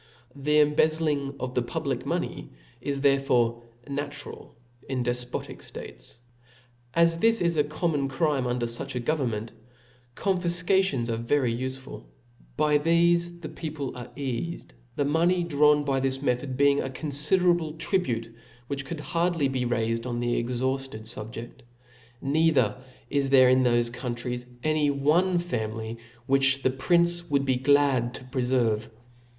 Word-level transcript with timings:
The 0.35 0.59
embezzling 0.61 1.35
of 1.39 1.53
the 1.53 1.61
public 1.61 1.99
pioney 2.05 2.49
is 2.81 3.01
therefore 3.01 3.61
natural 3.87 4.55
in 4.89 5.03
defpbtic 5.03 5.57
ftates. 5.59 6.15
'As 6.95 7.19
this 7.19 7.39
is 7.39 7.55
a 7.55 7.63
common 7.63 8.07
crime 8.07 8.47
under 8.47 8.65
fuch 8.65 8.95
a 8.95 8.99
govern 8.99 9.29
ment, 9.29 9.51
confifcations 10.15 11.07
are 11.11 11.17
very 11.17 11.53
ufeful. 11.55 12.05
By 12.57 12.79
thefe 12.79 13.41
the 13.41 13.49
people 13.49 13.95
are 13.95 14.07
eafed•, 14.17 14.55
the 14.95 15.05
money 15.05 15.43
drawn 15.43 15.83
by 15.83 15.99
this 15.99 16.19
me 16.19 16.33
thod 16.33 16.57
being 16.57 16.81
a 16.81 16.89
confiderable 16.89 17.77
tribute, 17.77 18.33
which 18.65 18.85
could 18.85 19.01
hardly 19.01 19.49
be'raifed 19.49 20.07
on 20.07 20.19
the 20.19 20.43
exhaufted 20.43 21.01
fubjeft: 21.03 21.59
neither 22.23 22.75
is 23.11 23.29
there 23.29 23.49
in 23.49 23.63
thofe 23.63 23.93
countries 23.93 24.47
any 24.63 24.89
one 24.89 25.37
family 25.37 25.99
which 26.25 26.63
the 26.63 26.71
pririce 26.71 27.29
would 27.29 27.45
be 27.45 27.57
glad 27.57 28.15
to 28.15 28.23
prefer 28.23 28.77
vc. 28.77 28.89